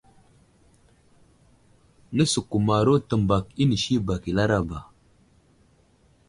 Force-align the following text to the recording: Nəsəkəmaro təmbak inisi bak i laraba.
Nəsəkəmaro 2.15 2.93
təmbak 3.07 3.45
inisi 3.63 3.95
bak 4.07 4.23
i 4.31 4.33
laraba. 4.37 4.79